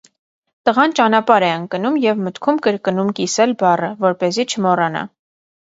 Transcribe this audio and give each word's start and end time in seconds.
Տղան 0.69 0.95
ճանապարհ 0.99 1.45
է 1.49 1.51
ընկնում, 1.57 2.01
և 2.07 2.25
մտքում 2.29 2.59
կրկնում 2.69 3.15
կիսել 3.21 3.55
բառը, 3.63 3.95
որպեսզի 4.09 4.49
չմոռանա։ 4.53 5.11